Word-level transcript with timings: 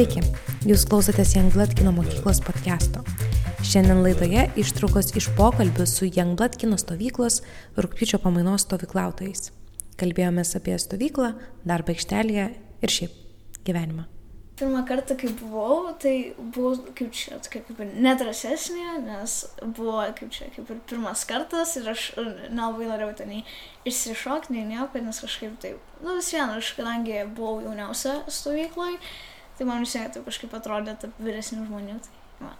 Sveiki, 0.00 0.22
jūs 0.64 0.86
klausotės 0.88 1.34
Youngblood 1.34 1.74
kino 1.76 1.90
mokyklos 1.92 2.38
podcast'o. 2.40 3.02
Šiandien 3.68 3.98
laidoje 4.00 4.46
ištraukos 4.56 5.10
iš 5.20 5.26
pokalbių 5.36 5.84
su 5.84 6.06
Youngblood 6.08 6.54
kino 6.56 6.78
stovyklos 6.80 7.42
rūpiučio 7.76 8.16
pamainos 8.22 8.64
stovyklautojais. 8.64 9.50
Kalbėjomės 10.00 10.54
apie 10.56 10.78
stovyklą, 10.80 11.34
darbą 11.68 11.92
aikštelėje 11.92 12.46
ir 12.80 12.94
šiaip 12.94 13.18
gyvenimą. 13.66 14.06
Pirmą 14.56 14.80
kartą, 14.88 15.18
kai 15.20 15.34
buvau, 15.36 15.90
tai 16.00 16.14
buvau 16.38 16.78
kaip 16.96 17.12
čia, 17.18 17.36
kaip 17.52 17.68
ir 17.76 17.90
nedrasesnė, 18.06 19.02
nes 19.04 19.34
buvo 19.76 19.98
kaip 20.16 20.32
čia, 20.32 20.48
kaip 20.54 20.70
ir 20.72 20.78
pirmas 20.88 21.26
kartas 21.28 21.74
ir 21.76 21.90
aš 21.92 22.06
nelabai 22.48 22.88
norėjau 22.88 23.18
ten 23.18 23.34
išsišokti, 23.84 24.56
nei 24.56 24.64
nieko, 24.70 25.04
nes 25.04 25.20
kažkaip 25.26 25.60
taip, 25.60 25.92
nu 26.00 26.16
vis 26.16 26.32
viena, 26.32 26.56
aš 26.56 26.72
kadangi 26.80 27.20
buvau 27.36 27.58
jauniausia 27.66 28.22
stovykloje, 28.32 28.96
tai 29.60 29.68
man 29.68 29.84
vis 29.84 29.92
tiek 29.92 30.08
taip 30.14 30.24
kažkaip 30.24 30.56
atrodė 30.56 30.96
tarp 30.96 31.20
vyresnių 31.20 31.66
žmonių. 31.68 31.98
Tai, 32.06 32.24
va. 32.40 32.54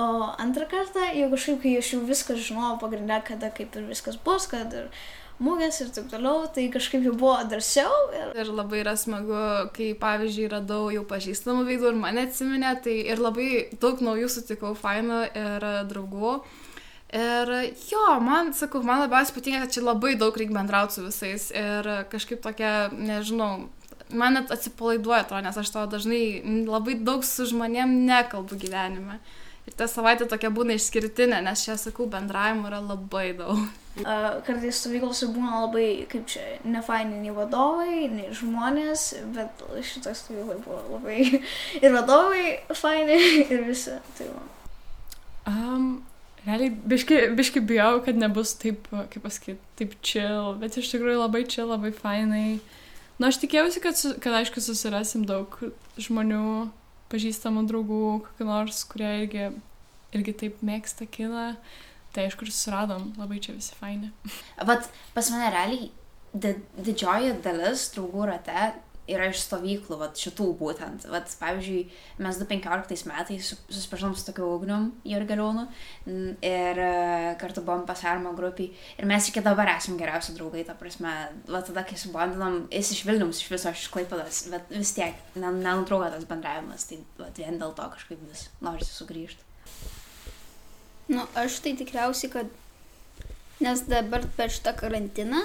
O 0.00 0.04
antrą 0.42 0.66
kartą, 0.70 1.06
jau 1.14 1.30
kažkaip, 1.30 1.62
kai 1.62 1.78
aš 1.78 1.94
jau 1.94 2.04
viską 2.06 2.34
žinojau 2.38 2.78
pagrindę, 2.82 3.22
kada 3.26 3.50
kaip 3.54 3.74
ir 3.78 3.86
viskas 3.90 4.18
bus, 4.26 4.48
kad 4.50 4.74
ir 4.74 4.90
mūgės 5.42 5.80
ir 5.84 5.90
taip 5.94 6.10
toliau, 6.12 6.44
tai 6.54 6.66
kažkaip 6.74 7.06
jau 7.06 7.14
buvo 7.14 7.36
drąsiau. 7.50 8.00
Ir... 8.18 8.32
ir 8.42 8.50
labai 8.54 8.82
yra 8.82 8.96
smagu, 8.98 9.38
kai 9.76 9.92
pavyzdžiui 9.98 10.50
radau 10.52 10.90
jau 10.94 11.04
pažįstamų 11.10 11.66
veidų 11.70 11.92
ir 11.92 12.00
mane 12.02 12.26
atsiminė, 12.28 12.74
tai 12.84 12.96
ir 13.14 13.22
labai 13.22 13.50
daug 13.82 14.02
naujų 14.04 14.30
sutikau 14.34 14.74
fainų 14.78 15.22
ir 15.30 15.68
draugų. 15.90 16.40
Ir 17.10 17.50
jo, 17.90 18.04
man, 18.22 18.52
sakau, 18.54 18.84
man 18.86 19.02
labiausiai 19.02 19.34
patinka, 19.34 19.64
kad 19.64 19.74
čia 19.74 19.82
labai 19.82 20.12
daug 20.18 20.36
reikia 20.38 20.54
bendrauti 20.54 20.94
su 20.94 21.06
visais 21.08 21.48
ir 21.50 21.88
kažkaip 22.12 22.38
tokia, 22.44 22.74
nežinau, 22.94 23.66
man 24.12 24.34
net 24.38 24.50
atsipalaiduoja 24.54 25.24
to, 25.28 25.40
nes 25.44 25.56
aš 25.56 25.70
to 25.74 25.84
dažnai 25.94 26.24
labai 26.66 26.96
daug 27.04 27.24
su 27.26 27.46
žmonėm 27.50 28.02
nekalbu 28.08 28.58
gyvenime. 28.60 29.20
Ir 29.68 29.76
ta 29.76 29.86
savaitė 29.90 30.26
tokia 30.28 30.50
būna 30.54 30.74
išskirtinė, 30.78 31.42
nes 31.44 31.62
čia, 31.66 31.76
sakau, 31.78 32.06
bendravimo 32.10 32.70
yra 32.70 32.80
labai 32.82 33.30
daug. 33.38 33.60
Kartais 34.00 34.78
stovyklose 34.80 35.28
būna 35.34 35.64
labai, 35.66 35.86
kaip 36.10 36.24
čia, 36.30 36.42
nefaini 36.64 37.20
nei 37.20 37.34
vadovai, 37.34 38.06
nei 38.10 38.30
žmonės, 38.34 39.10
bet 39.34 39.64
šitą 39.86 40.14
stovyklą 40.16 40.56
buvo 40.64 40.80
labai 40.96 41.18
ir 41.84 41.96
vadovai 41.96 42.44
faini, 42.72 43.18
ir 43.52 43.66
visi. 43.68 43.98
Tai 44.18 44.30
va. 44.32 44.44
um, 45.52 45.88
realiai, 46.46 46.72
biški, 46.94 47.22
biški 47.36 47.62
bijau, 47.68 48.00
kad 48.06 48.18
nebus 48.18 48.56
taip, 48.58 48.88
kaip 48.90 49.22
pasakyti, 49.26 49.60
taip 49.78 49.96
chill, 50.00 50.54
bet 50.62 50.80
iš 50.80 50.94
tikrųjų 50.94 51.26
labai 51.26 51.44
chill, 51.46 51.68
labai 51.74 51.92
fainai. 51.94 52.46
Uh, 52.56 52.76
Na, 53.20 53.28
aš 53.28 53.36
tikėjausi, 53.42 53.82
kad, 53.84 54.00
kad 54.24 54.36
aišku, 54.38 54.62
susirasim 54.64 55.26
daug 55.28 55.52
žmonių, 56.00 56.70
pažįstamų 57.12 57.66
draugų, 57.68 58.04
kokių 58.24 58.46
nors, 58.48 58.80
kurie 58.88 59.10
irgi, 59.24 59.50
irgi 60.16 60.36
taip 60.44 60.62
mėgsta 60.64 61.08
kiną. 61.10 61.50
Tai 62.14 62.24
aišku, 62.26 62.46
ir 62.46 62.54
susiradom, 62.54 63.10
labai 63.20 63.38
čia 63.44 63.52
visi 63.54 63.76
faini. 63.78 64.08
Vat 64.66 64.88
pas 65.14 65.28
mane 65.30 65.50
realiai 65.52 65.90
didžioji 66.32 67.36
dalis 67.44 67.90
draugų 67.94 68.30
rate 68.32 68.70
yra 69.10 69.28
iš 69.30 69.42
stovyklų, 69.44 69.98
vat, 70.00 70.18
šitų 70.20 70.46
būtent. 70.60 71.06
Vat, 71.10 71.32
pavyzdžiui, 71.40 71.80
mes 72.22 72.38
2015 72.40 73.08
metais 73.10 73.50
susipažinom 73.68 74.14
su 74.16 74.26
tokiu 74.28 74.48
ugnium 74.54 74.90
Jurgeliūnu 75.08 75.66
ir 76.46 76.82
e, 76.84 76.90
kartu 77.40 77.64
buvom 77.66 77.84
pasarmo 77.88 78.32
grupiai 78.38 78.70
ir 78.98 79.08
mes 79.10 79.28
iki 79.30 79.42
dabar 79.44 79.72
esame 79.74 80.00
geriausi 80.00 80.34
draugai, 80.36 80.64
ta 80.68 80.76
prasme, 80.78 81.12
vat, 81.50 81.68
tada, 81.68 81.84
kai 81.88 81.98
subandinam, 82.00 82.62
jis 82.72 82.94
iš 82.96 83.04
Vilnius, 83.08 83.42
iš 83.42 83.52
viso 83.52 83.74
iš 83.74 83.86
Klaipadas, 83.92 84.44
bet 84.52 84.72
vis 84.72 84.94
tiek 84.96 85.18
nenutrūko 85.36 86.10
tas 86.14 86.26
bendravimas, 86.30 86.88
tai 86.90 87.02
vat, 87.20 87.36
vien 87.38 87.60
dėl 87.60 87.76
to 87.76 87.92
kažkaip 87.96 88.26
vis 88.30 88.48
norisi 88.64 88.94
sugrįžti. 88.94 89.46
Nu, 91.10 91.24
aš 91.34 91.58
tai 91.64 91.74
tikriausiai, 91.74 92.30
kad 92.30 92.50
nes 93.60 93.82
dabar 93.90 94.22
per 94.36 94.52
šitą 94.52 94.76
karantiną, 94.78 95.42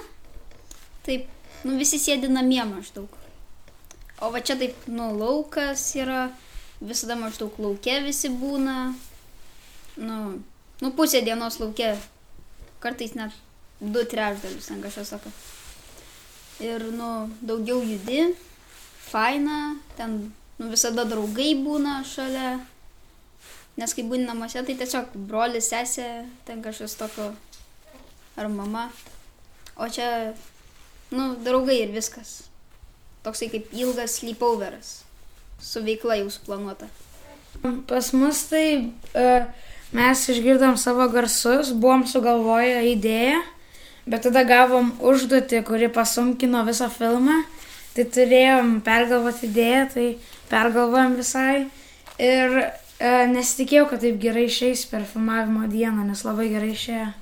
taip, 1.08 1.28
nu 1.66 1.80
visi 1.80 1.98
sėdi 2.02 2.30
namie 2.31 2.62
maždaug. 2.70 3.25
O 4.24 4.30
va 4.31 4.40
čia 4.40 4.56
taip, 4.56 4.86
nu, 4.88 5.09
laukas 5.20 5.81
yra, 6.00 6.30
visada 6.80 7.18
maždaug 7.20 7.58
laukia 7.59 8.00
visi 8.03 8.30
būna. 8.31 8.94
Nu, 10.00 10.20
nu 10.84 10.92
pusė 10.96 11.20
dienos 11.26 11.59
laukia, 11.59 11.96
kartais 12.84 13.16
net 13.20 13.36
du 13.81 14.06
trečdalius, 14.08 14.70
ten 14.70 14.80
kažkas 14.84 15.12
sako. 15.12 15.34
Ir, 16.64 16.88
nu, 16.96 17.28
daugiau 17.44 17.81
judi, 17.84 18.30
faina, 19.09 19.75
ten, 20.00 20.18
nu, 20.62 20.72
visada 20.72 21.04
draugai 21.04 21.52
būna 21.59 22.00
šalia. 22.08 22.56
Nes 23.75 23.92
kai 23.92 24.08
būni 24.08 24.24
namuose, 24.24 24.64
tai 24.64 24.78
tiesiog 24.80 25.12
brolis, 25.28 25.68
sesė, 25.74 26.08
ten 26.48 26.64
kažkas 26.64 26.96
tokio, 26.96 27.34
ar 28.40 28.48
mama. 28.48 28.88
O 29.75 29.92
čia, 29.92 30.31
nu, 31.12 31.34
draugai 31.44 31.81
ir 31.84 31.92
viskas 31.92 32.46
toksai 33.25 33.50
kaip 33.52 33.74
ilgas 33.74 34.19
sleepoveras 34.19 35.02
su 35.62 35.81
veikla 35.84 36.19
jau 36.22 36.30
suplanuota. 36.30 36.88
Pas 37.88 38.12
mus 38.13 38.44
tai 38.52 38.68
uh, 39.16 39.47
mes 39.96 40.24
išgirdom 40.30 40.78
savo 40.78 41.08
garsus, 41.09 41.72
buvom 41.72 42.06
sugalvoję 42.08 42.84
idėją, 42.91 43.41
bet 44.06 44.28
tada 44.28 44.44
gavom 44.46 44.91
užduotį, 45.00 45.63
kuri 45.66 45.90
pasunkino 45.90 46.66
visą 46.68 46.91
filmą. 46.94 47.41
Tai 47.96 48.03
turėjom 48.12 48.80
pergalvoti 48.84 49.47
idėją, 49.47 49.84
tai 49.94 50.07
pergalvojom 50.52 51.16
visai. 51.16 51.68
Ir 52.19 52.57
uh, 52.59 53.24
nesitikėjau, 53.31 53.88
kad 53.92 54.03
taip 54.03 54.19
gerai 54.22 54.50
išeis 54.52 54.86
per 54.92 55.07
filmavimo 55.07 55.69
dieną, 55.72 56.03
nes 56.12 56.28
labai 56.28 56.52
gerai 56.52 56.74
išėjo 56.75 57.13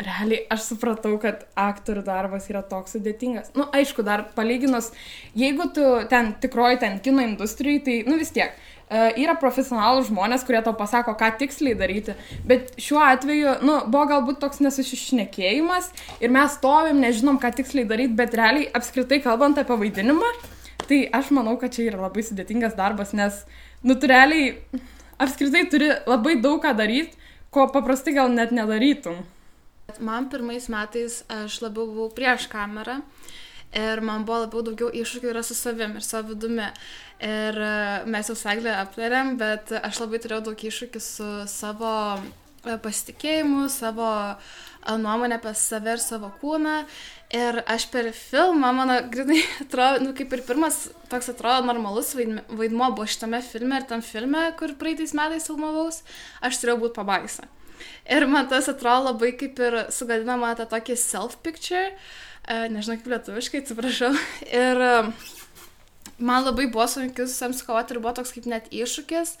realiai 0.00 0.46
aš 0.52 0.70
supratau, 0.72 1.14
kad 1.20 1.44
aktorių 1.58 2.02
darbas 2.06 2.48
yra 2.50 2.62
toks 2.66 2.96
sudėtingas. 2.96 3.52
Na, 3.54 3.64
nu, 3.64 3.68
aišku, 3.76 4.04
dar 4.06 4.24
palyginus, 4.36 4.90
jeigu 5.38 5.68
tu 5.76 5.84
ten 6.10 6.32
tikroji 6.42 6.80
ten 6.82 7.00
kino 7.04 7.24
industrijai, 7.24 7.82
tai, 7.84 7.96
nu 8.08 8.16
vis 8.20 8.32
tiek, 8.34 8.54
uh, 8.54 8.72
yra 8.92 9.34
profesionalų 9.40 10.04
žmonės, 10.08 10.44
kurie 10.46 10.60
tau 10.64 10.74
pasako, 10.76 11.14
ką 11.18 11.30
tiksliai 11.40 11.76
daryti, 11.78 12.14
bet 12.48 12.72
šiuo 12.80 13.00
atveju, 13.04 13.56
nu, 13.64 13.78
buvo 13.88 14.04
galbūt 14.10 14.40
toks 14.42 14.60
nesusišnekėjimas 14.64 15.90
ir 16.20 16.32
mes 16.34 16.56
stovim, 16.58 17.00
nežinom, 17.02 17.40
ką 17.40 17.52
tiksliai 17.60 17.88
daryti, 17.88 18.16
bet 18.18 18.36
realiai 18.36 18.68
apskritai 18.76 19.22
kalbant 19.24 19.60
apie 19.60 19.78
vaidinimą, 19.84 20.32
tai 20.88 21.04
aš 21.14 21.32
manau, 21.32 21.56
kad 21.60 21.72
čia 21.74 21.88
yra 21.88 22.02
labai 22.04 22.24
sudėtingas 22.26 22.76
darbas, 22.78 23.14
nes, 23.16 23.44
nu, 23.84 23.96
tu 23.96 24.10
realiai 24.10 24.56
apskritai 25.22 25.66
turi 25.72 25.92
labai 26.08 26.36
daug 26.42 26.60
ką 26.64 26.74
daryti, 26.76 27.16
ko 27.52 27.68
paprastai 27.72 28.16
gal 28.16 28.32
net 28.32 28.52
nedarytum. 28.52 29.22
Man 30.00 30.30
pirmais 30.32 30.68
metais 30.72 31.22
aš 31.32 31.60
labiau 31.64 31.88
buvau 31.90 32.12
prieš 32.14 32.48
kamerą 32.52 33.00
ir 33.72 34.02
man 34.04 34.26
buvo 34.28 34.42
labiau 34.44 34.62
daugiau 34.66 34.90
iššūkių 34.92 35.32
yra 35.32 35.42
su 35.44 35.56
savim 35.56 35.96
ir 35.96 36.04
savo 36.04 36.32
vidumi. 36.32 36.68
Ir 37.22 37.58
e, 37.62 37.72
mes 38.10 38.28
jau 38.28 38.36
seglę 38.36 38.74
aptarėm, 38.80 39.36
bet 39.40 39.72
aš 39.78 40.02
labai 40.02 40.20
turėjau 40.22 40.48
daug 40.48 40.64
iššūkių 40.68 41.02
su 41.02 41.28
savo 41.48 41.92
e, 42.18 42.76
pasitikėjimu, 42.82 43.68
savo 43.70 44.08
e, 44.32 44.96
nuomonę 44.98 45.38
apie 45.38 45.54
save 45.58 45.96
ir 45.96 46.02
savo 46.02 46.32
kūną. 46.42 46.82
Ir 47.32 47.62
aš 47.70 47.86
per 47.94 48.10
filmą, 48.16 48.74
mano, 48.76 48.98
grinai, 49.12 49.38
atrodo, 49.64 50.02
nu, 50.08 50.16
kaip 50.18 50.34
ir 50.34 50.44
pirmas 50.48 50.82
toks 51.12 51.30
atrodo 51.32 51.70
normalus 51.70 52.12
vaidmuo 52.18 52.90
buvo 52.92 53.06
šitame 53.08 53.40
filme 53.46 53.80
ir 53.80 53.88
tam 53.88 54.04
filme, 54.04 54.50
kur 54.58 54.74
praeitais 54.80 55.14
metais 55.16 55.48
filmavaus, 55.48 56.02
aš 56.44 56.60
turėjau 56.60 56.82
būti 56.82 56.98
pabaisa. 56.98 57.48
Ir 58.10 58.26
man 58.30 58.48
tas 58.50 58.68
atrodo 58.70 59.10
labai 59.10 59.32
kaip 59.38 59.58
ir 59.62 59.78
sugadinama 59.94 60.54
tą 60.58 60.66
tokį 60.70 60.96
self-picture, 61.00 61.92
uh, 61.92 62.66
nežinau 62.72 62.98
kaip 62.98 63.12
lietuviškai, 63.14 63.62
atsiprašau. 63.64 64.12
Ir 64.64 64.82
uh, 64.86 65.12
man 66.22 66.46
labai 66.46 66.68
buvo 66.72 66.86
sunku 66.88 67.26
su 67.26 67.34
savim 67.34 67.58
kovoti 67.66 67.94
ir 67.94 68.02
buvo 68.02 68.14
toks 68.18 68.34
kaip 68.34 68.48
net 68.50 68.70
iššūkis, 68.72 69.36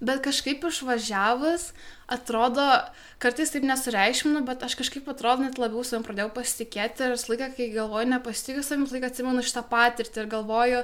bet 0.00 0.22
kažkaip 0.24 0.64
išvažiavus, 0.64 1.70
atrodo, 2.10 2.64
kartais 3.22 3.52
taip 3.52 3.64
nesureikšminu, 3.68 4.42
bet 4.48 4.64
aš 4.66 4.74
kažkaip 4.80 5.08
atrodo 5.12 5.44
net 5.44 5.60
labiau 5.60 5.84
savim 5.86 6.04
pradėjau 6.06 6.30
pasitikėti 6.34 7.04
ir 7.06 7.14
visą 7.14 7.32
laiką, 7.32 7.50
kai 7.56 7.68
galvoju, 7.74 8.08
nepasitikiu 8.14 8.64
savim, 8.66 8.86
visą 8.86 8.96
laiką 8.96 9.10
atsimenu 9.12 9.44
šitą 9.46 9.64
patirtį 9.70 10.24
ir 10.24 10.30
galvoju, 10.32 10.80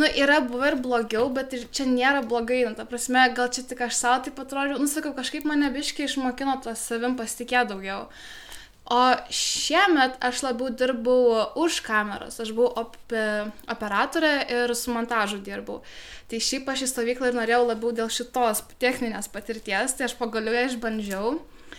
nu, 0.00 0.08
yra 0.24 0.40
buvę 0.48 0.72
ir 0.72 0.78
blogiau, 0.86 1.28
bet 1.36 1.52
ir 1.54 1.68
čia 1.76 1.86
nėra 1.90 2.24
blogai, 2.26 2.64
nu, 2.66 2.74
ta 2.78 2.88
prasme, 2.88 3.26
gal 3.36 3.52
čia 3.54 3.66
tik 3.68 3.84
aš 3.86 4.00
savo 4.00 4.24
taip 4.26 4.40
atrodžiau, 4.42 4.80
nu, 4.80 4.88
sakau, 4.90 5.12
kažkaip 5.16 5.46
mane 5.48 5.70
biškiai 5.74 6.08
išmokino 6.08 6.56
tas 6.64 6.88
savim 6.88 7.18
pasitikėti 7.20 7.74
daugiau. 7.74 8.08
O 8.84 9.00
šiemet 9.32 10.18
aš 10.20 10.42
labiau 10.44 10.68
dirbau 10.68 11.38
už 11.56 11.78
kameros, 11.86 12.36
aš 12.42 12.50
buvau 12.52 12.84
op 12.84 13.14
operatorė 13.72 14.32
ir 14.52 14.74
su 14.76 14.92
montažu 14.92 15.38
dirbau. 15.40 15.78
Tai 16.28 16.40
šiaip 16.40 16.68
aš 16.68 16.82
į 16.84 16.88
stovyklą 16.90 17.30
ir 17.30 17.38
norėjau 17.38 17.62
labiau 17.64 17.94
dėl 17.96 18.10
šitos 18.12 18.60
techninės 18.82 19.30
patirties, 19.32 19.96
tai 19.96 20.04
aš 20.04 20.16
pagaliau 20.20 20.52
ją 20.52 20.66
išbandžiau. 20.68 21.30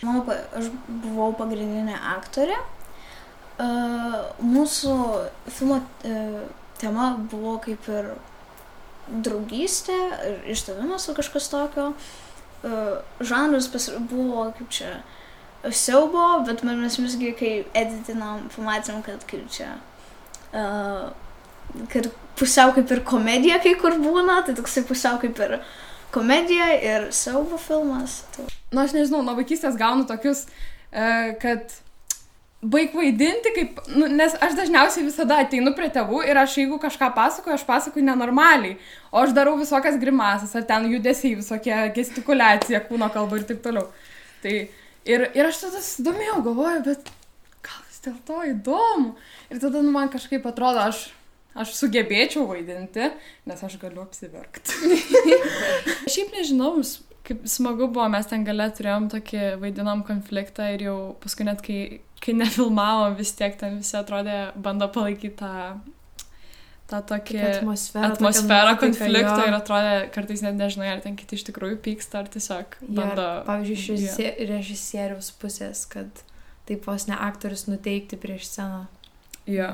Manau, 0.02 0.24
aš 0.58 0.72
buvau 0.88 1.30
pagrindinė 1.38 2.00
aktorė. 2.16 2.58
Uh, 3.56 4.26
mūsų 4.42 4.96
filmo 5.48 5.78
uh, 5.80 6.40
tema 6.82 7.12
buvo 7.32 7.54
kaip 7.64 7.86
ir 7.88 8.10
draugystė, 9.08 9.96
išdavimas 10.52 11.06
ar 11.08 11.20
kažkas 11.22 11.52
tokio. 11.54 11.92
Uh, 12.66 12.98
žanras 13.22 13.70
buvo 14.10 14.50
kaip 14.58 14.74
čia 14.74 14.98
siaubo, 15.74 16.26
bet 16.48 16.64
mes 16.68 16.98
visgi, 17.00 17.32
kai 17.38 17.54
editinam, 17.78 18.46
pamatėm, 18.56 19.02
kad 19.06 19.24
kaip 19.30 19.48
čia, 19.54 19.72
uh, 20.54 21.10
kad 21.94 22.12
pusiau 22.40 22.74
kaip 22.76 22.92
ir 22.92 23.02
komedija 23.08 23.62
kai 23.64 23.76
kur 23.80 23.98
būna, 24.02 24.42
tai 24.46 24.56
toksai 24.58 24.86
pusiau 24.88 25.20
kaip 25.22 25.40
ir 25.46 25.58
komedija 26.16 26.70
ir 26.76 27.10
siaubo 27.16 27.60
filmas. 27.62 28.24
Tai... 28.36 28.46
Na, 28.46 28.82
nu, 28.82 28.86
aš 28.86 28.96
nežinau, 28.98 29.24
nuo 29.26 29.36
vaikystės 29.40 29.80
gaunu 29.80 30.08
tokius, 30.10 30.46
uh, 30.46 31.34
kad 31.42 31.74
baig 32.66 32.96
vaidinti, 32.96 33.52
kaip, 33.56 33.82
nu, 33.94 34.08
nes 34.10 34.34
aš 34.42 34.56
dažniausiai 34.58 35.06
visada 35.06 35.38
ateinu 35.44 35.74
prie 35.78 35.90
tėvų 35.94 36.24
ir 36.30 36.40
aš 36.40 36.58
jeigu 36.62 36.80
kažką 36.82 37.12
pasakoju, 37.16 37.58
aš 37.58 37.66
pasakoju 37.68 38.06
nenormaliai, 38.08 38.78
o 39.12 39.22
aš 39.22 39.36
darau 39.38 39.56
visokias 39.60 40.00
grimasas, 40.02 40.56
ar 40.58 40.66
ten 40.68 40.88
judesiai, 40.90 41.36
visokie 41.42 41.76
gestikulacija, 41.96 42.82
kūno 42.88 43.10
kalba 43.14 43.40
ir 43.40 43.46
taip 43.50 43.62
toliau. 43.66 43.90
Tai 44.44 44.56
Ir, 45.06 45.28
ir 45.38 45.46
aš 45.46 45.62
tada 45.62 45.82
susidomėjau, 45.84 46.40
galvoju, 46.48 46.82
bet 46.88 47.10
gal 47.66 47.82
vis 47.86 48.02
dėlto 48.06 48.40
įdomu. 48.50 49.12
Ir 49.54 49.62
tada 49.62 49.84
nu, 49.86 49.94
man 49.94 50.10
kažkaip 50.14 50.46
atrodo, 50.50 50.82
aš, 50.82 51.04
aš 51.54 51.76
sugebėčiau 51.78 52.48
vaidinti, 52.50 53.12
nes 53.46 53.66
aš 53.68 53.78
galiu 53.82 54.02
apsiverkti. 54.02 54.96
Šiaip 56.14 56.34
nežinau, 56.34 56.74
kaip 57.26 57.46
smagu 57.50 57.86
buvo, 57.86 58.08
mes 58.14 58.26
ten 58.32 58.48
gale 58.48 58.66
turėjom 58.74 59.12
tokį 59.14 59.44
vaidinam 59.62 60.02
konfliktą 60.08 60.72
ir 60.74 60.88
jau 60.88 60.98
paskui 61.22 61.46
net 61.46 61.62
kai, 61.66 61.80
kai 62.26 62.34
nefilmavom, 62.42 63.14
vis 63.20 63.36
tiek 63.38 63.54
ten 63.62 63.78
visi 63.84 63.94
atrodė, 64.02 64.40
bando 64.58 64.90
palaikyti 64.90 65.38
tą 65.44 65.54
tą 66.92 67.02
tokį 67.10 67.40
atmosferą, 67.50 68.12
atmosferą 68.14 68.76
konflikto 68.82 69.40
jo. 69.42 69.48
ir 69.50 69.58
atrodė, 69.58 69.96
kartais 70.14 70.44
net 70.46 70.58
nežinai, 70.60 70.92
ar 70.94 71.02
ten 71.04 71.18
kiti 71.18 71.40
iš 71.40 71.48
tikrųjų 71.48 71.80
pyksta, 71.86 72.22
ar 72.22 72.30
tiesiog 72.34 72.78
bando. 72.86 73.26
Ja, 73.26 73.42
pavyzdžiui, 73.48 73.98
iš 73.98 74.20
ja. 74.22 74.36
režisieriaus 74.52 75.32
pusės, 75.42 75.86
kad 75.90 76.24
taip 76.70 76.86
vos 76.90 77.08
ne 77.10 77.18
aktorius 77.18 77.66
nuteikti 77.70 78.20
prieš 78.22 78.52
sceną. 78.52 78.86
Jo. 79.50 79.74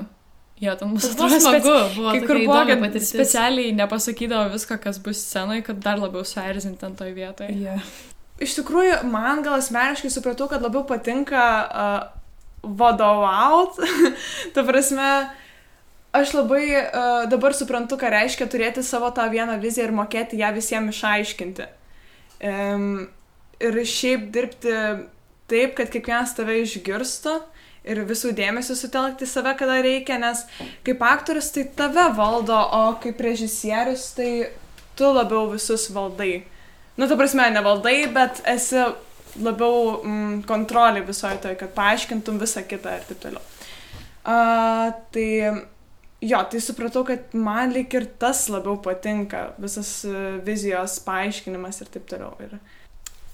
Jo, 0.62 0.76
ten 0.78 0.92
mūsų 0.94 1.16
atrodo 1.16 1.40
smagu 1.42 1.74
buvo. 1.96 2.12
Kai 2.14 2.22
kur 2.22 2.38
buvo, 2.44 2.60
kad 2.70 2.82
patirtis. 2.84 3.10
specialiai 3.16 3.74
nepasakydavo 3.74 4.52
visko, 4.54 4.78
kas 4.84 5.00
bus 5.02 5.24
scenoje, 5.26 5.64
kad 5.66 5.80
dar 5.82 5.98
labiau 5.98 6.22
suerzinti 6.28 6.86
ant 6.86 7.00
toj 7.00 7.16
vietoje. 7.18 7.56
Yeah. 7.58 7.94
Iš 8.42 8.60
tikrųjų, 8.60 9.00
man 9.10 9.42
gal 9.46 9.58
asmeniškai 9.58 10.12
supratau, 10.14 10.46
kad 10.52 10.62
labiau 10.62 10.84
patinka 10.90 11.46
uh, 11.66 12.04
vadovauti. 12.62 13.90
Ta 14.54 14.66
prasme, 14.68 15.10
aš 16.12 16.34
labai 16.36 16.66
uh, 16.76 17.24
dabar 17.32 17.56
suprantu, 17.56 17.98
ką 18.00 18.12
reiškia 18.12 18.48
turėti 18.52 18.84
savo 18.84 19.12
tą 19.16 19.28
vieną 19.32 19.58
viziją 19.62 19.88
ir 19.88 19.96
mokėti 19.96 20.40
ją 20.42 20.52
visiems 20.56 20.96
išaiškinti. 20.96 21.68
Um, 22.42 23.08
ir 23.62 23.78
šiaip 23.86 24.30
dirbti 24.34 24.76
taip, 25.52 25.76
kad 25.78 25.92
kiekvienas 25.94 26.34
tave 26.38 26.62
išgirstų 26.64 27.36
ir 27.92 28.02
visų 28.06 28.34
dėmesį 28.38 28.78
sutelkti 28.78 29.28
save, 29.30 29.54
kada 29.60 29.80
reikia, 29.84 30.20
nes 30.22 30.44
kaip 30.86 31.02
aktorius 31.06 31.52
tai 31.54 31.66
tave 31.78 32.08
valdo, 32.18 32.58
o 32.58 32.84
kaip 33.02 33.22
režisierius 33.22 34.12
tai 34.18 34.32
tu 34.98 35.10
labiau 35.10 35.50
visus 35.54 35.88
valdai. 35.94 36.44
Nu, 37.00 37.08
ta 37.08 37.18
prasme, 37.18 37.48
nevaldai, 37.56 38.04
bet 38.14 38.44
esi 38.52 38.84
labiau 39.42 40.02
mm, 40.04 40.42
kontrolė 40.50 41.06
visoje 41.08 41.40
toje, 41.42 41.58
kad 41.62 41.72
paaiškintum 41.78 42.40
visą 42.42 42.64
kitą 42.68 42.98
ir 43.00 43.08
taip 43.08 43.22
toliau. 43.24 43.44
Uh, 44.22 44.92
tai 45.16 45.30
jo, 46.22 46.44
tai 46.52 46.62
supratau, 46.62 47.04
kad 47.08 47.34
man 47.34 47.74
lik 47.74 47.96
ir 47.98 48.06
tas 48.22 48.46
labiau 48.52 48.78
patinka, 48.84 49.52
visas 49.62 50.02
e, 50.06 50.38
vizijos 50.46 51.00
paaiškinimas 51.06 51.82
ir 51.82 51.90
taip 51.96 52.06
toliau. 52.10 52.36
Ir... 52.46 52.54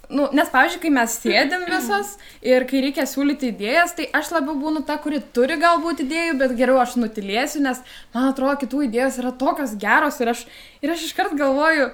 Nu, 0.07 0.29
nes, 0.31 0.47
pavyzdžiui, 0.53 0.81
kai 0.85 0.91
mes 0.95 1.17
sėdėm 1.19 1.65
visas 1.73 2.13
ir 2.39 2.63
kai 2.69 2.85
reikia 2.85 3.03
siūlyti 3.09 3.51
idėjas, 3.51 3.97
tai 3.97 4.07
aš 4.15 4.31
labiau 4.37 4.55
būnu 4.61 4.85
ta, 4.87 4.95
kuri 5.03 5.19
turi 5.35 5.59
galbūt 5.59 6.05
idėjų, 6.05 6.39
bet 6.39 6.55
geriau 6.59 6.79
aš 6.83 6.95
nutilėsiu, 7.01 7.65
nes 7.67 7.83
man 8.15 8.31
atrodo, 8.31 8.55
kitų 8.63 8.87
idėjos 8.87 9.19
yra 9.23 9.35
tokios 9.35 9.75
geros 9.81 10.21
ir 10.23 10.31
aš, 10.31 10.47
ir 10.79 10.95
aš 10.95 11.09
iškart 11.09 11.35
galvoju, 11.39 11.91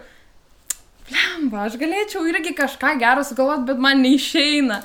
lemba, 1.10 1.66
aš 1.66 1.82
galėčiau 1.82 2.22
irgi 2.30 2.54
kažką 2.58 2.96
gero 3.02 3.26
sugalvoti, 3.26 3.66
bet 3.74 3.82
man 3.82 4.06
neišeina. 4.06 4.84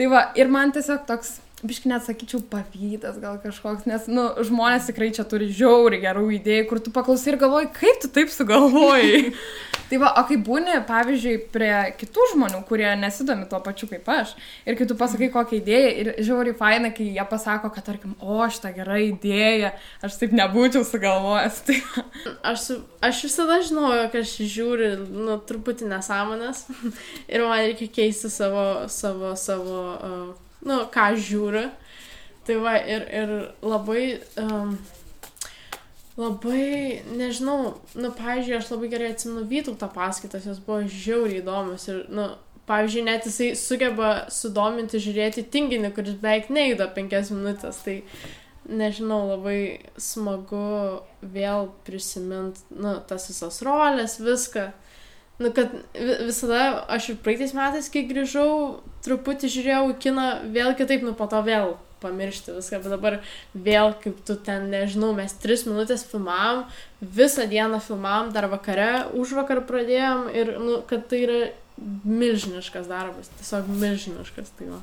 Tai 0.00 0.08
va, 0.08 0.26
ir 0.40 0.48
man 0.48 0.72
tiesiog 0.72 1.04
toks 1.04 1.36
biškai 1.62 1.90
net 1.92 2.02
sakyčiau 2.02 2.40
pavydas 2.50 3.18
gal 3.22 3.36
kažkoks, 3.42 3.86
nes, 3.86 4.08
nu, 4.10 4.24
žmonės 4.42 4.88
tikrai 4.88 5.12
čia 5.14 5.22
turi 5.28 5.46
žiauri 5.54 6.00
gerų 6.02 6.24
idėjų, 6.40 6.64
kur 6.70 6.80
tu 6.82 6.90
paklausai 6.94 7.32
ir 7.32 7.38
galvoji, 7.38 7.70
kaip 7.76 8.00
tu 8.02 8.10
taip 8.10 8.32
sugalvojai. 8.34 9.30
tai 9.92 10.00
va, 10.02 10.10
o 10.18 10.24
kai 10.26 10.40
būni, 10.42 10.74
pavyzdžiui, 10.88 11.36
prie 11.54 11.70
kitų 12.00 12.26
žmonių, 12.32 12.62
kurie 12.66 12.88
nesidomi 12.98 13.46
tuo 13.46 13.62
pačiu 13.62 13.86
kaip 13.92 14.10
aš, 14.10 14.34
ir 14.66 14.78
kai 14.78 14.88
tu 14.90 14.98
pasakai 14.98 15.30
kokią 15.30 15.60
idėją, 15.60 15.94
ir 16.02 16.12
žiauri 16.26 16.56
faina, 16.58 16.90
kai 16.96 17.06
jie 17.12 17.26
pasako, 17.30 17.70
kad, 17.70 17.86
tarkim, 17.86 18.18
o, 18.18 18.40
šitą 18.50 18.74
gerą 18.74 18.98
idėją, 19.12 19.70
aš 20.02 20.18
taip 20.18 20.34
nebūčiau 20.34 20.82
sugalvojęs. 20.88 21.62
Tai... 21.68 21.80
aš, 22.50 22.66
su, 22.66 22.80
aš 23.06 23.22
visada 23.28 23.62
žinojau, 23.62 24.08
kad 24.10 24.24
aš 24.26 24.34
žiūriu, 24.50 24.94
nu, 25.14 25.38
truputį 25.46 25.94
nesąmonės 25.94 26.66
ir 27.32 27.46
man 27.46 27.60
reikia 27.62 27.92
keisti 28.02 28.32
savo, 28.34 28.88
savo, 28.90 29.36
savo 29.38 29.82
uh, 29.92 30.41
nu, 30.66 30.82
ką 30.92 31.12
žiūriu. 31.18 31.68
Tai 32.46 32.58
va, 32.58 32.74
ir, 32.90 33.04
ir 33.14 33.32
labai, 33.62 34.04
um, 34.42 34.72
labai, 36.18 37.02
nežinau, 37.14 37.76
nu, 37.94 38.10
pavyzdžiui, 38.18 38.56
aš 38.58 38.72
labai 38.72 38.90
gerai 38.90 39.12
atsimenu 39.14 39.44
Vytauto 39.50 39.86
paskaitas, 39.94 40.48
jos 40.50 40.58
buvo 40.64 40.80
žiauriai 40.90 41.38
įdomus 41.42 41.86
ir, 41.92 42.02
nu, 42.10 42.32
pavyzdžiui, 42.66 43.06
net 43.06 43.26
jisai 43.30 43.52
sugeba 43.58 44.12
sudominti 44.32 45.00
žiūrėti 45.02 45.46
tinginį, 45.54 45.92
kuris 45.94 46.18
beveik 46.18 46.50
neįda 46.50 46.90
penkias 46.96 47.30
minutės, 47.34 47.82
tai 47.86 48.00
nežinau, 48.68 49.24
labai 49.32 49.58
smagu 49.98 51.02
vėl 51.22 51.70
prisiminti, 51.86 52.62
nu, 52.74 52.98
tas 53.08 53.30
visas 53.30 53.62
rolės, 53.66 54.18
viską. 54.22 54.70
Nu, 55.40 55.50
kad 55.54 55.72
visada 56.26 56.84
aš 56.92 57.12
ir 57.12 57.22
praeitais 57.24 57.54
metais, 57.56 57.88
kai 57.90 58.04
grįžau, 58.06 58.82
truputį 59.02 59.48
žiūrėjau 59.50 59.86
į 59.90 59.96
kiną 60.04 60.26
vėl 60.54 60.76
kitaip, 60.78 61.02
nu 61.06 61.16
po 61.18 61.26
to 61.30 61.40
vėl 61.46 61.74
pamiršti 62.02 62.54
viską, 62.56 62.80
bet 62.82 62.92
dabar 62.92 63.18
vėl, 63.54 63.94
kaip 64.02 64.20
tu 64.26 64.36
ten, 64.46 64.68
nežinau, 64.72 65.12
mes 65.16 65.34
tris 65.42 65.64
minutės 65.68 66.04
filmavom, 66.10 66.64
visą 67.00 67.46
dieną 67.50 67.80
filmavom, 67.82 68.32
dar 68.34 68.48
vakare, 68.52 69.06
už 69.18 69.34
vakar 69.38 69.62
pradėjom 69.68 70.28
ir, 70.34 70.56
nu, 70.62 70.80
kad 70.88 71.06
tai 71.10 71.22
yra 71.26 71.40
milžiniškas 72.04 72.90
darbas, 72.90 73.30
tiesiog 73.38 73.70
milžiniškas 73.70 74.52
tai 74.58 74.72
va. 74.72 74.82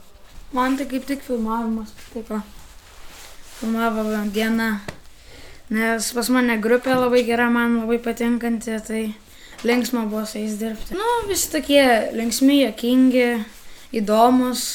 Man 0.55 0.79
tai 0.79 0.87
kaip 0.89 1.05
tik 1.05 1.21
filmavimas 1.21 1.91
patiko. 1.99 2.41
Filmavome 3.59 4.23
dieną, 4.33 4.69
nes 5.75 6.13
pas 6.15 6.29
mane 6.31 6.55
grupė 6.63 6.95
labai 6.95 7.25
gera, 7.27 7.49
man 7.53 7.81
labai 7.83 7.99
patinkanti, 8.01 8.77
tai 8.87 9.01
linksma 9.63 10.05
buvo 10.09 10.25
su 10.25 10.39
jais 10.39 10.57
dirbti. 10.59 10.95
Nu, 10.97 11.07
visi 11.29 11.49
tokie 11.51 11.83
linksmi, 12.15 12.61
jokingi, 12.63 13.27
įdomus, 13.99 14.65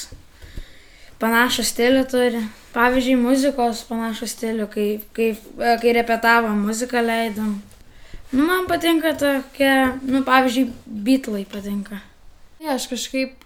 panašų 1.22 1.64
stilių 1.70 2.04
turi. 2.10 2.42
Pavyzdžiui, 2.74 3.14
muzikos 3.20 3.84
panašų 3.86 4.26
stilių, 4.26 4.66
kai, 4.72 4.88
kai, 5.14 5.28
e, 5.38 5.76
kai 5.82 5.94
repetavom 5.94 6.64
muziką 6.66 7.04
leidom. 7.04 7.54
Nu, 8.34 8.42
man 8.48 8.66
patinka 8.66 9.12
tokia, 9.18 9.94
nu, 10.02 10.24
pavyzdžiui, 10.26 10.72
bitlai 11.06 11.44
patinka. 11.46 12.00
Ja, 12.58 12.74
aš 12.74 12.88
kažkaip 12.90 13.44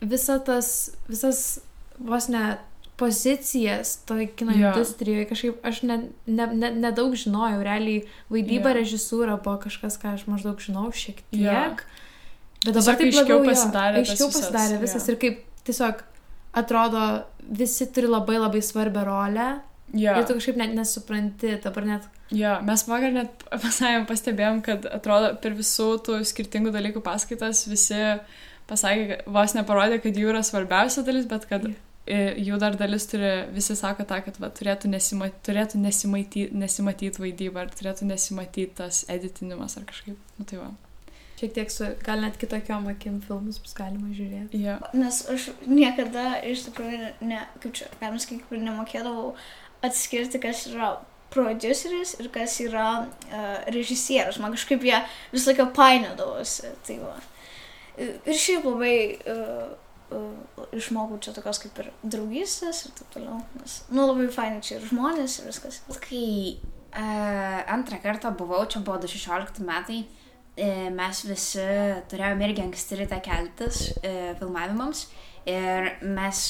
visą 0.00 0.38
tas, 0.44 0.92
visas 1.10 1.60
vos 1.98 2.28
ne 2.30 2.58
pozicijas 3.00 3.96
toj 4.04 4.26
kino 4.36 4.52
yeah. 4.52 4.76
industrijoje. 4.76 5.24
Kažkaip 5.30 5.64
aš 5.64 5.82
nedaug 5.82 6.10
ne, 6.26 6.46
ne, 6.52 6.70
ne, 6.76 7.16
žinojau, 7.22 7.62
realiai 7.64 8.02
vaidyba, 8.28 8.74
yeah. 8.74 8.78
režisūra 8.82 9.38
buvo 9.40 9.56
kažkas, 9.64 9.96
ką 10.02 10.14
aš 10.18 10.26
maždaug 10.28 10.60
žinau 10.60 10.90
šiek 10.92 11.22
tiek. 11.32 11.40
Yeah. 11.40 11.80
Bet 12.66 12.76
dabar 12.76 13.00
taip 13.00 13.08
aiškiau 13.08 13.40
pasidarė. 13.46 14.04
Aiškiau 14.04 14.28
pasidarė 14.34 14.78
visas, 14.82 14.84
visas 14.84 15.08
yeah. 15.08 15.16
ir 15.16 15.20
kaip 15.24 15.64
tiesiog 15.70 16.04
atrodo, 16.60 17.08
visi 17.62 17.88
turi 17.88 18.12
labai 18.12 18.36
labai 18.36 18.62
svarbią 18.68 19.08
rolę. 19.08 19.50
Yeah. 19.96 20.20
Ir 20.20 20.28
tu 20.28 20.36
kažkaip 20.36 20.60
net 20.60 20.76
nesupranti, 20.76 21.56
dabar 21.64 21.88
net. 21.88 22.08
Jo, 22.36 22.58
mes 22.62 22.84
vakar 22.86 23.16
net 23.16 23.46
pasakėm, 23.50 24.04
pastebėjom, 24.06 24.60
kad 24.66 24.84
atrodo 24.86 25.32
per 25.42 25.56
visų 25.56 25.94
tų 26.06 26.20
skirtingų 26.28 26.70
dalykų 26.76 27.02
paskaitas 27.02 27.64
visi 27.66 27.98
pasakė, 28.70 29.24
vos 29.26 29.56
neparodė, 29.56 29.98
kad 30.04 30.14
jų 30.14 30.30
yra 30.30 30.44
svarbiausia 30.46 31.02
dalis, 31.02 31.24
bet 31.26 31.48
kad 31.50 31.64
yeah 31.64 31.86
jų 32.10 32.58
dar 32.62 32.76
dalis 32.78 33.06
turi, 33.10 33.30
visi 33.54 33.76
sako 33.78 34.06
tą, 34.08 34.20
kad 34.26 34.38
va, 34.42 34.50
turėtų, 34.54 34.90
nesimat, 34.92 35.36
turėtų 35.46 35.80
nesimatyti, 35.82 36.48
nesimatyti 36.56 37.22
vaidyba, 37.22 37.64
ar 37.64 37.74
turėtų 37.74 38.08
nesimatyti 38.10 38.70
tas 38.82 39.04
editinimas 39.12 39.76
ar 39.78 39.86
kažkaip. 39.88 40.18
Nu, 40.38 40.46
tai 40.48 40.60
va. 40.62 40.70
Šiek 41.40 41.54
tiek 41.56 41.70
su, 41.72 41.86
gal 42.04 42.20
net 42.20 42.36
kitokiom 42.36 42.90
akim 42.92 43.20
filmus 43.24 43.60
bus 43.62 43.72
galima 43.76 44.10
žiūrėti. 44.12 44.58
Ja. 44.60 44.76
Nes 44.92 45.22
aš 45.32 45.48
niekada 45.64 46.34
iš 46.44 46.66
tikrųjų, 46.66 47.14
ne, 47.24 47.44
kaip 47.62 47.78
čia, 47.78 47.88
galima 48.02 48.20
sakyti, 48.20 48.60
nemokėdavau 48.60 49.30
atskirti, 49.86 50.42
kas 50.42 50.66
yra 50.68 50.98
produceris 51.32 52.16
ir 52.20 52.28
kas 52.34 52.58
yra 52.60 52.88
uh, 53.06 53.58
režisierius. 53.72 54.40
Man 54.42 54.52
kažkaip 54.56 54.84
jie 54.84 54.98
visą 55.32 55.52
laiką 55.52 55.70
painiodavosi. 55.76 56.74
Tai 56.86 56.98
va. 57.04 57.14
ir 58.00 58.40
šiaip 58.44 58.66
labai 58.66 58.96
uh, 59.24 59.70
išmokau 60.76 61.18
čia 61.22 61.34
tokios 61.36 61.60
kaip 61.62 61.78
ir 61.82 61.90
draugystės 62.02 62.84
ir 62.86 62.94
taip 62.98 63.14
toliau. 63.14 63.40
Nes, 63.58 63.80
nu, 63.92 64.06
labai 64.08 64.28
fainai 64.32 64.62
čia 64.64 64.78
ir 64.78 64.86
žmonės 64.90 65.40
ir 65.40 65.50
viskas. 65.50 65.80
Kai 66.02 66.24
uh, 66.56 67.60
antrą 67.74 68.00
kartą 68.02 68.32
buvau, 68.36 68.64
čia 68.70 68.82
buvo 68.86 68.98
2016 69.02 69.64
metai, 69.66 70.02
uh, 70.04 70.86
mes 70.96 71.24
visi 71.28 71.66
turėjome 72.10 72.48
irgi 72.48 72.66
anksti 72.66 73.02
ryte 73.02 73.20
keltis 73.26 73.88
uh, 73.98 74.32
filmavimams. 74.40 75.06
Ir 75.50 75.86
mes 76.04 76.40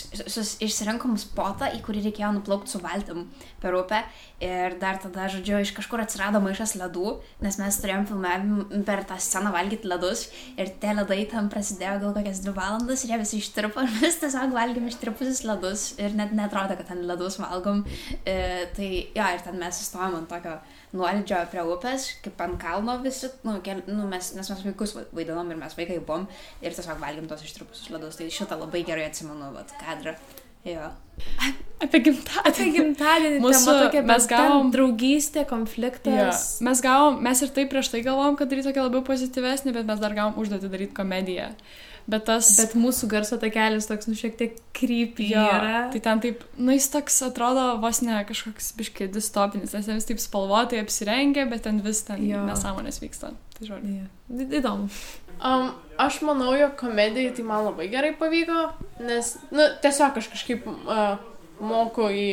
išsirinkom 0.61 1.15
spotą, 1.21 1.69
į 1.73 1.79
kurį 1.87 2.03
reikėjo 2.09 2.33
nuplaukti 2.37 2.73
su 2.73 2.81
valtim 2.83 3.29
per 3.63 3.77
upę. 3.79 4.03
Ir 4.43 4.75
dar 4.81 4.99
tada, 5.01 5.29
žodžiu, 5.31 5.61
iš 5.63 5.73
kažkur 5.77 6.03
atsirado 6.03 6.41
maišas 6.43 6.75
ledų, 6.81 7.15
nes 7.45 7.59
mes 7.61 7.79
turėjom 7.81 8.07
filmavimą 8.09 8.83
per 8.89 9.05
tą 9.09 9.19
sceną 9.21 9.53
valgyti 9.55 9.89
ledus. 9.89 10.27
Ir 10.61 10.73
tie 10.83 10.95
ledai 10.97 11.23
tam 11.31 11.49
prasidėjo 11.53 12.01
gal 12.05 12.17
kokias 12.19 12.43
dvi 12.45 12.57
valandas 12.57 13.05
ir 13.05 13.15
jie 13.15 13.21
visi 13.23 13.41
ištirpo. 13.41 13.85
Ir 13.87 13.97
mes 14.01 14.21
tiesiog 14.21 14.57
valgėm 14.57 14.91
ištirpusius 14.91 15.45
ledus 15.49 15.87
ir 16.01 16.17
net 16.19 16.35
netrodė, 16.37 16.77
kad 16.81 16.91
ten 16.93 17.05
ledus 17.09 17.39
valgom. 17.41 17.85
E, 18.25 18.37
tai, 18.77 18.91
ja, 19.17 19.33
ir 19.37 19.45
ten 19.45 19.61
mes 19.61 19.81
sustojom 19.81 20.19
ant 20.21 20.31
tokio 20.31 20.59
nuolydžio 20.97 21.41
prie 21.53 21.63
upės, 21.63 22.09
kaip 22.25 22.41
ant 22.43 22.59
kalno 22.61 22.97
visi, 23.05 23.31
nu, 23.47 23.59
kel, 23.65 23.83
nu 23.87 24.09
mes, 24.11 24.33
nes 24.35 24.51
mes 24.51 24.63
vaikus 24.67 24.97
vaidinom 25.15 25.51
ir 25.55 25.57
mes 25.61 25.77
vaikai 25.79 25.99
buvom 26.03 26.27
ir 26.63 26.75
tiesiog 26.77 26.99
valgėm 27.03 27.29
tos 27.31 27.45
ištrupusius 27.47 27.91
ledus. 27.95 28.19
Tai 28.19 28.27
šitą 28.27 28.59
labai 28.59 28.83
gerai 28.89 29.07
atsimenu, 29.11 29.53
vat, 29.55 29.71
kadrą. 29.83 30.17
Jo. 30.67 30.91
Apie 31.81 32.01
gimtadienį. 32.05 32.49
Apie 32.51 32.65
gimtadienį. 32.75 33.39
Mūsų- 33.41 33.77
tokia, 33.87 34.03
mes 34.05 34.27
gavom- 34.29 34.73
Draugystė, 34.75 35.47
konfliktas. 35.49 36.59
Ja. 36.61 36.65
Mes 36.69 36.83
gavom, 36.85 37.21
mes 37.23 37.41
ir 37.43 37.49
taip 37.49 37.71
prieš 37.73 37.89
tai 37.91 38.03
galvom, 38.05 38.37
kad 38.37 38.51
daryti 38.51 38.69
tokia 38.69 38.85
labiau 38.85 39.01
pozityvesnė, 39.07 39.73
bet 39.73 39.87
mes 39.87 40.01
dar 40.01 40.13
gavom 40.13 40.35
užduoti 40.37 40.69
daryti 40.69 40.93
komediją. 40.93 41.55
Bet 42.11 42.25
tas... 42.27 42.49
Bet 42.59 42.73
mūsų 42.75 43.07
garso 43.13 43.37
takelis 43.39 43.87
toks, 43.87 44.09
nu, 44.11 44.17
šiek 44.19 44.35
tiek 44.41 44.57
krypy 44.75 45.29
Jo, 45.31 45.45
yra. 45.47 45.83
tai 45.93 46.01
ten 46.03 46.23
taip, 46.25 46.41
nu 46.59 46.75
jis 46.75 46.89
toks 46.91 47.21
atrodo 47.29 47.69
vos 47.83 48.01
ne 48.03 48.17
kažkoks 48.27 48.73
biški 48.79 49.07
distopinis, 49.15 49.75
nes 49.77 49.87
ten 49.87 50.01
vis 50.01 50.09
taip 50.09 50.19
spalvotai 50.23 50.81
apsirengia, 50.83 51.45
bet 51.51 51.63
ten 51.69 51.79
vis 51.85 52.03
ten 52.09 52.25
Jo. 52.27 52.43
nesąmonės 52.49 52.99
vyksta. 53.05 53.31
Tai 53.59 53.69
žodžiu. 53.69 54.09
Į- 54.33 54.49
Įdomu. 54.59 54.89
Um, 55.41 55.71
aš 56.03 56.19
manau, 56.27 56.51
jog 56.59 56.75
komedijai 56.81 57.31
tai 57.37 57.45
man 57.49 57.65
labai 57.71 57.87
gerai 57.93 58.11
pavyko, 58.19 58.59
nes, 59.07 59.37
nu, 59.55 59.69
tiesiog 59.85 60.19
aš 60.21 60.27
kažkaip 60.35 60.67
uh, 60.69 61.15
moku 61.61 62.11
į, 62.13 62.27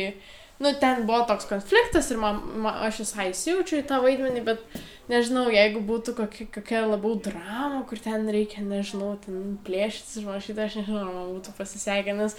nu, 0.58 0.72
ten 0.80 1.06
buvo 1.06 1.22
toks 1.28 1.46
konfliktas 1.50 2.10
ir 2.10 2.18
man, 2.18 2.40
man, 2.58 2.80
aš 2.88 3.02
visai 3.04 3.28
įsijaučiu 3.32 3.78
į 3.80 3.86
tą 3.88 4.00
vaidmenį, 4.02 4.42
bet 4.46 4.78
nežinau, 5.08 5.46
jeigu 5.52 5.80
būtų 5.86 6.14
kokia, 6.18 6.46
kokia 6.52 6.82
labiau 6.86 7.14
drama, 7.22 7.84
kur 7.88 8.00
ten 8.02 8.26
reikia, 8.32 8.64
nežinau, 8.66 9.14
ten 9.22 9.56
plėšytis 9.66 10.18
ir 10.20 10.56
tai 10.58 10.66
aš 10.66 10.80
nežinau, 10.80 11.02
ar 11.04 11.12
man 11.14 11.34
būtų 11.36 11.54
pasisekę, 11.58 12.14
nes 12.18 12.36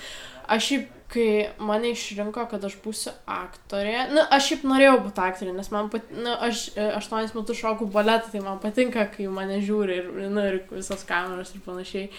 aš 0.50 0.68
šiaip, 0.68 0.90
kai 1.10 1.30
mane 1.66 1.94
išrinko, 1.96 2.44
kad 2.52 2.66
aš 2.68 2.76
būsiu 2.84 3.14
aktorė, 3.26 4.10
nu, 4.12 4.26
aš 4.36 4.52
šiaip 4.52 4.66
norėjau 4.70 4.98
būti 5.08 5.24
aktorė, 5.26 5.56
nes 5.58 5.72
man, 5.74 5.88
pat, 5.94 6.12
nu, 6.14 6.36
aš 6.50 6.68
e, 6.76 6.90
aštuonis 7.00 7.34
metus 7.38 7.62
šoku 7.62 7.88
baletą, 7.94 8.34
tai 8.34 8.44
man 8.46 8.60
patinka, 8.62 9.08
kai 9.16 9.30
mane 9.32 9.62
žiūri 9.64 10.02
ir, 10.04 10.12
nu, 10.28 10.44
ir 10.44 10.60
visos 10.74 11.08
kameros 11.10 11.56
ir 11.56 11.64
panašiai. 11.66 12.12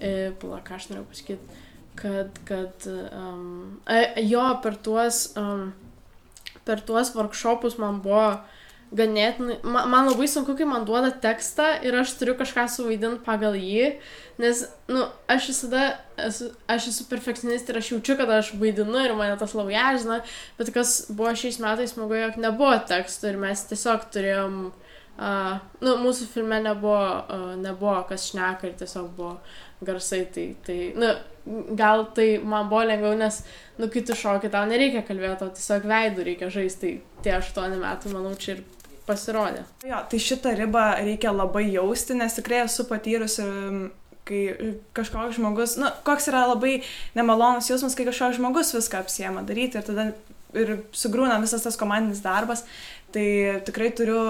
E, 0.00 0.14
pala, 0.40 0.62
ką 0.64 0.78
aš 0.78 0.88
norėjau 0.88 1.10
pasakyti, 1.10 1.60
kad, 2.00 2.38
kad 2.48 2.86
um, 3.12 3.80
jo, 4.16 4.46
per 4.62 4.78
tuos, 4.84 5.28
um, 5.36 5.70
per 6.64 6.82
tuos 6.86 7.12
workshopus 7.16 7.78
man 7.80 8.00
buvo 8.04 8.40
ganėtinai, 8.96 9.60
man, 9.62 9.86
man 9.92 10.08
labai 10.10 10.26
sunku, 10.30 10.56
kai 10.58 10.66
man 10.66 10.86
duoda 10.88 11.12
tekstą 11.22 11.68
ir 11.86 11.94
aš 12.00 12.16
turiu 12.18 12.34
kažką 12.38 12.66
suvaidinti 12.72 13.22
pagal 13.26 13.54
jį, 13.54 13.92
nes, 14.42 14.64
nu, 14.90 15.04
aš 15.30 15.52
visada, 15.52 15.84
esu, 16.18 16.50
aš 16.70 16.90
esu 16.90 17.06
perfekcionistė 17.12 17.74
ir 17.74 17.80
aš 17.82 17.92
jaučiu, 17.94 18.16
kad 18.18 18.32
aš 18.40 18.54
vaidinu 18.58 19.04
ir 19.04 19.14
mane 19.18 19.38
tas 19.38 19.54
labai 19.54 19.78
erzina, 19.78 20.20
bet 20.58 20.72
kas 20.74 21.04
buvo 21.08 21.36
šiais 21.38 21.60
metais 21.62 21.94
smagu, 21.94 22.18
jog 22.18 22.40
nebuvo 22.42 22.74
teksto 22.90 23.30
ir 23.30 23.38
mes 23.38 23.62
tiesiog 23.70 24.08
turėjom, 24.10 24.62
uh, 24.72 24.89
nu, 25.20 25.96
mūsų 26.00 26.30
filme 26.32 26.60
nebuvo, 26.64 27.00
uh, 27.20 27.50
nebuvo 27.60 27.98
kas 28.08 28.30
šneka 28.30 28.70
ir 28.70 28.78
tiesiog 28.80 29.10
buvo 29.18 29.34
garsai, 29.84 30.24
tai, 30.32 30.46
tai, 30.64 30.78
nu, 30.96 31.10
gal 31.76 32.06
tai 32.16 32.38
man 32.44 32.68
buvo 32.68 32.82
lengviau, 32.88 33.16
nes, 33.20 33.42
nu, 33.80 33.88
kai 33.92 34.02
tu 34.06 34.16
šoki, 34.16 34.50
tau 34.52 34.68
nereikia 34.68 35.02
kalbėti, 35.06 35.46
o 35.46 35.56
tiesiog 35.56 35.88
veidų 35.88 36.26
reikia 36.26 36.50
žaisti, 36.52 36.98
tai 37.00 37.24
tie 37.24 37.34
aštuoni 37.38 37.80
metai, 37.80 38.12
manau, 38.14 38.34
čia 38.40 38.56
ir 38.56 38.62
pasirodė. 39.08 39.64
Jo, 39.88 40.02
tai 40.10 40.20
šitą 40.22 40.52
ribą 40.58 40.84
reikia 41.00 41.32
labai 41.34 41.66
jausti, 41.70 42.16
nes 42.18 42.36
tikrai 42.36 42.62
esu 42.66 42.86
patyrusi, 42.88 43.46
kai 44.28 44.42
kažkoks 44.96 45.38
žmogus, 45.40 45.76
na, 45.80 45.90
koks 46.06 46.28
yra 46.30 46.44
labai 46.52 46.78
nemalonus 47.16 47.70
jausmas, 47.72 47.96
kai 47.98 48.06
kažkoks 48.08 48.38
žmogus 48.38 48.74
viską 48.76 49.00
apsiema 49.02 49.44
daryti 49.46 49.80
ir 49.80 49.86
tada 49.86 50.10
ir 50.56 50.76
sugrūna 50.96 51.40
visas 51.42 51.64
tas 51.64 51.78
komandinis 51.80 52.22
darbas, 52.24 52.64
tai 53.14 53.60
tikrai 53.66 53.90
turiu 53.96 54.22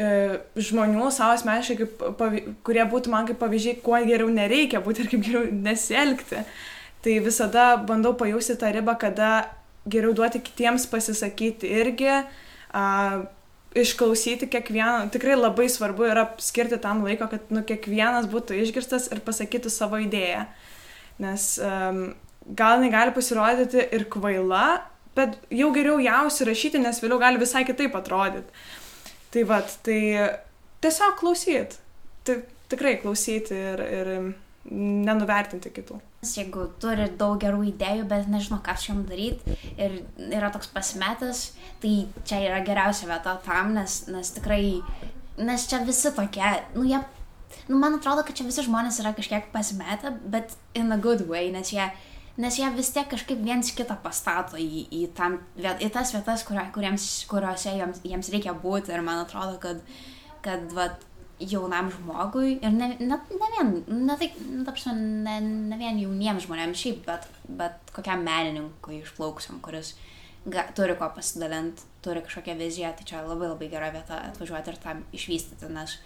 žmonių 0.00 1.08
savo 1.14 1.36
asmeniškai, 1.36 1.76
kaip, 1.80 2.44
kurie 2.66 2.84
būtų 2.92 3.12
man 3.12 3.26
kaip 3.28 3.40
pavyzdžiai, 3.42 3.80
kuo 3.84 3.98
geriau 4.06 4.30
nereikia 4.32 4.82
būti 4.84 5.04
ir 5.04 5.10
kaip 5.12 5.24
geriau 5.26 5.48
nesielgti. 5.50 6.44
Tai 7.00 7.16
visada 7.24 7.72
bandau 7.88 8.12
pajausti 8.18 8.58
tą 8.60 8.70
ribą, 8.76 8.94
kada 9.00 9.50
geriau 9.90 10.12
duoti 10.16 10.42
kitiems 10.44 10.86
pasisakyti 10.90 11.68
irgi. 11.80 12.16
A, 12.76 12.86
išklausyti 13.74 14.48
kiekvieną, 14.50 15.10
tikrai 15.14 15.36
labai 15.38 15.68
svarbu 15.70 16.08
yra 16.10 16.24
skirti 16.42 16.78
tam 16.82 17.04
laiko, 17.06 17.28
kad 17.30 17.52
nu, 17.54 17.62
kiekvienas 17.66 18.26
būtų 18.30 18.58
išgirstas 18.64 19.08
ir 19.14 19.22
pasakytų 19.26 19.70
savo 19.70 20.00
idėją. 20.02 20.46
Nes 21.22 21.52
um, 21.62 22.00
gal 22.58 22.78
jinai 22.78 22.90
gali 22.90 23.14
pasirodyti 23.14 23.84
ir 23.94 24.08
kvaila, 24.10 24.80
bet 25.14 25.38
jau 25.54 25.70
geriau 25.74 26.00
ją 26.02 26.24
užsirašyti, 26.26 26.82
nes 26.82 26.98
vėliau 27.02 27.20
gali 27.22 27.42
visai 27.42 27.62
kitaip 27.68 27.94
atrodyti. 27.98 28.50
Tai 29.30 29.44
vad, 29.46 29.74
tai 29.86 30.00
tiesiog 30.82 31.18
klausyt. 31.20 31.76
Tai, 32.26 32.40
tikrai 32.70 32.96
klausyti 33.02 33.56
ir, 33.56 33.82
ir 33.82 34.10
nenuvertinti 34.70 35.72
kitų. 35.74 35.98
Jeigu 36.26 36.66
turi 36.82 37.06
daug 37.18 37.38
gerų 37.40 37.62
idėjų, 37.70 38.04
bet 38.10 38.28
nežino, 38.28 38.58
ką 38.64 38.74
su 38.76 38.90
jom 38.90 39.04
daryti 39.08 39.56
ir 39.80 40.02
yra 40.28 40.50
toks 40.52 40.68
pasimetęs, 40.74 41.44
tai 41.80 41.94
čia 42.28 42.42
yra 42.44 42.60
geriausia 42.66 43.08
vieta 43.08 43.38
tam, 43.46 43.72
nes, 43.78 44.02
nes 44.12 44.34
tikrai, 44.36 44.82
nes 45.40 45.64
čia 45.70 45.80
visi 45.86 46.12
tokie, 46.16 46.52
nu 46.76 46.84
jie, 46.84 47.00
nu 47.70 47.80
man 47.80 47.96
atrodo, 47.96 48.26
kad 48.26 48.36
čia 48.36 48.44
visi 48.46 48.66
žmonės 48.66 49.00
yra 49.00 49.14
kažkiek 49.16 49.48
pasimetę, 49.54 50.12
bet 50.28 50.52
in 50.76 50.92
a 50.92 51.00
good 51.00 51.24
way, 51.30 51.48
nes 51.54 51.72
jie, 51.72 51.88
nes 52.38 52.58
jie 52.60 52.70
vis 52.76 52.92
tiek 52.94 53.08
kažkaip 53.10 53.42
viens 53.42 53.72
kitą 53.74 53.96
pastato 54.02 54.60
į, 54.60 54.86
į, 54.94 55.02
tam, 55.16 55.40
į 55.58 55.90
tas 55.94 56.14
vietas, 56.14 56.46
kurio, 56.46 56.64
kuriems, 56.74 57.10
kuriuose 57.30 57.74
jiems, 57.76 58.02
jiems 58.06 58.32
reikia 58.34 58.54
būti. 58.54 58.94
Ir 58.94 59.02
man 59.06 59.24
atrodo, 59.24 59.58
kad, 59.62 59.82
kad 60.44 60.68
vat, 60.76 61.06
jaunam 61.40 61.88
žmogui 61.92 62.58
ir 62.60 62.72
ne, 62.74 62.90
ne, 63.00 63.16
ne 63.16 63.48
vien, 63.54 63.72
ne, 63.88 64.16
tai, 64.20 64.28
nu, 64.44 64.64
ta 64.66 64.74
prasme, 64.74 64.94
ne, 65.24 65.36
ne 65.40 65.78
vien 65.80 65.98
jauniems 66.02 66.44
žmonėms 66.46 66.82
šiaip, 66.82 67.02
bet, 67.06 67.26
bet 67.60 67.92
kokiam 67.96 68.24
menininkui 68.26 69.00
išplauksiam, 69.00 69.60
kuris 69.64 69.94
ga, 70.44 70.66
turi 70.76 70.96
ko 71.00 71.08
pasidalinti, 71.16 71.86
turi 72.04 72.24
kažkokią 72.26 72.56
viziją, 72.60 72.92
tai 72.96 73.08
čia 73.08 73.22
labai 73.24 73.50
labai 73.50 73.70
gera 73.72 73.90
vieta 73.94 74.20
atvažiuoti 74.30 74.72
ir 74.72 74.80
tam 74.82 75.02
išvystyti, 75.16 75.70
nes, 75.72 75.96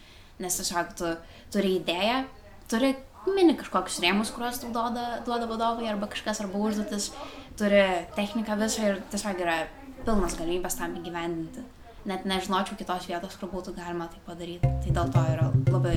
nes 0.42 0.60
tiesiog 0.60 0.94
tu 0.98 1.10
turi 1.54 1.76
idėją, 1.80 2.22
turi 2.70 2.94
mini 3.30 3.56
kažkokius 3.60 4.00
rėmus, 4.04 4.32
kuriuos 4.34 4.60
duoda, 4.64 5.06
duoda 5.26 5.48
vadovai 5.50 5.88
arba 5.92 6.10
kažkas 6.12 6.42
arba 6.44 6.60
užduotis, 6.68 7.12
turi 7.58 7.84
techniką 8.18 8.58
visą 8.60 8.90
ir 8.90 9.00
tiesiog 9.14 9.40
yra 9.46 9.62
pilnas 10.04 10.36
galimybės 10.40 10.76
tam 10.80 10.98
įgyvendinti 11.00 11.64
net 12.04 12.24
nežinočiau 12.28 12.76
kitos 12.76 13.06
vietos, 13.08 13.36
kur 13.40 13.48
būtų 13.48 13.72
galima 13.78 14.06
tai 14.12 14.20
padaryti. 14.26 14.68
Tai 14.84 14.90
dėl 14.98 15.12
to 15.14 15.22
yra 15.32 15.46
labai 15.72 15.96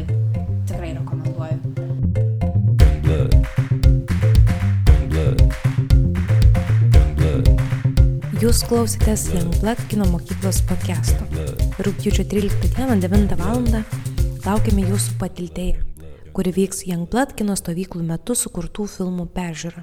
tikrai 0.69 0.93
rekomenduoju. 0.95 1.59
Jūs 8.37 8.61
klausėtės 8.69 9.25
Youngblood 9.33 9.81
kino 9.91 10.07
mokyklos 10.13 10.61
podcast'o. 10.69 11.25
Rūpjūčio 11.83 12.23
13 12.29 12.71
dieną 12.77 12.99
9 13.03 13.35
val. 13.41 13.67
laukiame 14.47 14.85
jūsų 14.87 15.17
patiltėje, 15.19 15.81
kuri 16.37 16.51
vyks 16.53 16.83
Youngblood 16.85 17.31
kino 17.33 17.55
stovyklų 17.57 18.03
metu 18.05 18.35
sukurtų 18.37 18.83
filmų 18.93 19.23
peržiūra. 19.33 19.81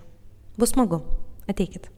Bus 0.55 0.71
smagu. 0.71 1.01
Ateikit. 1.51 1.91